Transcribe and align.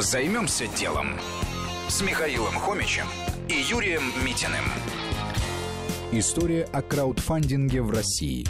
Займемся 0.00 0.66
делом 0.66 1.08
с 1.88 2.00
Михаилом 2.00 2.54
Хомичем 2.54 3.04
и 3.50 3.52
Юрием 3.52 4.02
Митиным. 4.24 4.64
История 6.10 6.62
о 6.72 6.80
краудфандинге 6.80 7.82
в 7.82 7.90
России. 7.90 8.46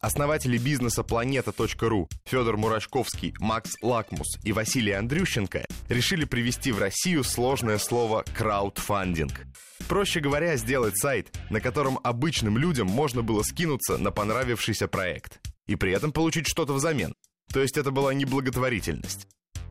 Основатели 0.00 0.58
бизнеса 0.58 1.04
Планета.ру 1.04 2.08
Федор 2.24 2.56
Мурашковский, 2.56 3.36
Макс 3.38 3.76
Лакмус 3.82 4.36
и 4.42 4.52
Василий 4.52 4.90
Андрющенко 4.90 5.64
решили 5.88 6.24
привести 6.24 6.72
в 6.72 6.80
Россию 6.80 7.22
сложное 7.22 7.78
слово 7.78 8.24
краудфандинг. 8.34 9.46
Проще 9.88 10.18
говоря, 10.18 10.56
сделать 10.56 10.98
сайт, 10.98 11.38
на 11.50 11.60
котором 11.60 12.00
обычным 12.02 12.58
людям 12.58 12.88
можно 12.88 13.22
было 13.22 13.44
скинуться 13.44 13.96
на 13.96 14.10
понравившийся 14.10 14.88
проект 14.88 15.38
и 15.68 15.76
при 15.76 15.92
этом 15.92 16.10
получить 16.10 16.48
что-то 16.48 16.72
взамен. 16.72 17.14
То 17.52 17.60
есть 17.60 17.76
это 17.76 17.92
была 17.92 18.12
не 18.12 18.24
благотворительность. 18.24 19.28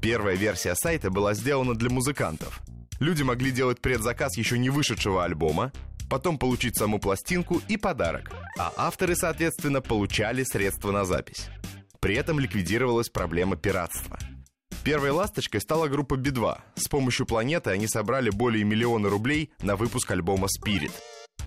Первая 0.08 0.38
версия 0.38 0.74
сайта 0.74 1.12
была 1.12 1.34
сделана 1.34 1.76
для 1.76 1.90
музыкантов. 1.90 2.62
Люди 3.02 3.24
могли 3.24 3.52
делать 3.52 3.82
предзаказ 3.82 4.38
еще 4.38 4.58
не 4.58 4.70
вышедшего 4.70 5.26
альбома, 5.26 5.74
потом 6.10 6.38
получить 6.38 6.78
саму 6.78 6.98
пластинку 6.98 7.62
и 7.68 7.76
подарок, 7.76 8.32
а 8.58 8.72
авторы, 8.78 9.18
соответственно, 9.18 9.82
получали 9.82 10.46
средства 10.46 10.92
на 10.92 11.04
запись. 11.04 11.50
При 12.00 12.16
этом 12.16 12.40
ликвидировалась 12.40 13.10
проблема 13.10 13.58
пиратства. 13.58 14.18
Первой 14.86 15.10
ласточкой 15.10 15.60
стала 15.60 15.90
группа 15.90 16.16
Би-2. 16.16 16.58
С 16.76 16.88
помощью 16.88 17.26
планеты 17.26 17.72
они 17.72 17.90
собрали 17.90 18.30
более 18.30 18.64
миллиона 18.64 19.10
рублей 19.10 19.52
на 19.62 19.76
выпуск 19.76 20.10
альбома 20.10 20.48
«Спирит». 20.48 20.94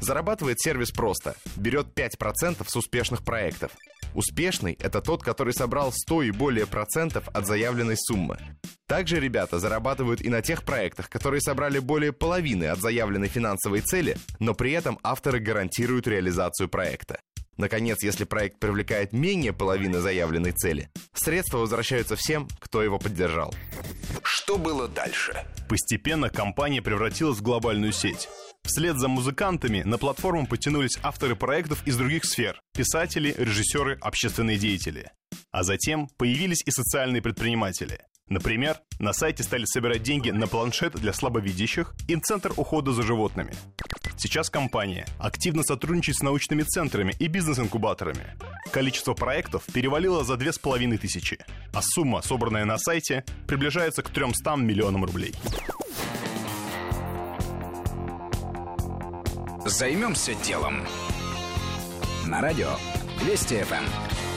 Зарабатывает 0.02 0.60
сервис 0.60 0.90
просто. 0.90 1.34
Берет 1.56 1.98
5% 1.98 2.62
с 2.68 2.76
успешных 2.76 3.24
проектов. 3.24 3.72
Успешный– 4.14 4.76
это 4.80 5.00
тот, 5.00 5.22
который 5.22 5.52
собрал 5.52 5.92
100 5.92 6.22
и 6.22 6.30
более 6.30 6.66
процентов 6.66 7.28
от 7.28 7.46
заявленной 7.46 7.96
суммы. 7.96 8.38
Также 8.86 9.20
ребята 9.20 9.60
зарабатывают 9.60 10.20
и 10.20 10.28
на 10.28 10.42
тех 10.42 10.64
проектах, 10.64 11.08
которые 11.08 11.40
собрали 11.40 11.78
более 11.78 12.12
половины 12.12 12.64
от 12.64 12.80
заявленной 12.80 13.28
финансовой 13.28 13.82
цели, 13.82 14.16
но 14.40 14.54
при 14.54 14.72
этом 14.72 14.98
авторы 15.02 15.38
гарантируют 15.38 16.08
реализацию 16.08 16.68
проекта. 16.68 17.20
Наконец, 17.56 18.02
если 18.02 18.24
проект 18.24 18.58
привлекает 18.58 19.12
менее 19.12 19.52
половины 19.52 20.00
заявленной 20.00 20.52
цели, 20.52 20.90
средства 21.12 21.58
возвращаются 21.58 22.16
всем, 22.16 22.48
кто 22.58 22.82
его 22.82 22.98
поддержал. 22.98 23.54
Что 24.42 24.56
было 24.56 24.88
дальше? 24.88 25.44
Постепенно 25.68 26.30
компания 26.30 26.80
превратилась 26.80 27.36
в 27.36 27.42
глобальную 27.42 27.92
сеть. 27.92 28.26
Вслед 28.64 28.96
за 28.96 29.06
музыкантами 29.06 29.82
на 29.82 29.98
платформу 29.98 30.46
потянулись 30.46 30.98
авторы 31.02 31.36
проектов 31.36 31.86
из 31.86 31.98
других 31.98 32.24
сфер– 32.24 32.58
писатели, 32.74 33.34
режиссеры, 33.36 33.98
общественные 34.00 34.56
деятели. 34.56 35.10
А 35.50 35.62
затем 35.62 36.08
появились 36.16 36.62
и 36.64 36.70
социальные 36.70 37.20
предприниматели. 37.20 38.00
Например, 38.28 38.78
на 38.98 39.12
сайте 39.12 39.42
стали 39.42 39.66
собирать 39.66 40.02
деньги 40.02 40.30
на 40.30 40.46
планшет 40.46 40.94
для 40.94 41.12
слабовидящих 41.12 41.94
и 42.08 42.16
Центр 42.16 42.54
ухода 42.56 42.92
за 42.92 43.02
животными. 43.02 43.52
Сейчас 44.16 44.48
компания 44.48 45.06
активно 45.18 45.62
сотрудничает 45.64 46.16
с 46.16 46.22
научными 46.22 46.62
центрами 46.62 47.14
и 47.18 47.26
бизнес-инкубаторами. 47.26 48.36
Количество 48.72 49.14
проектов 49.14 49.64
перевалило 49.72 50.24
за 50.24 50.36
две 50.36 50.52
с 50.52 50.58
половиной 50.58 50.98
тысячи, 50.98 51.38
а 51.72 51.82
сумма, 51.82 52.22
собранная 52.22 52.64
на 52.64 52.78
сайте, 52.78 53.24
приближается 53.46 54.02
к 54.02 54.10
300 54.10 54.56
миллионам 54.56 55.04
рублей. 55.04 55.34
Займемся 59.64 60.34
делом. 60.34 60.86
На 62.26 62.40
радио 62.40 62.70
Вести 63.24 63.62
ФМ. 63.62 64.29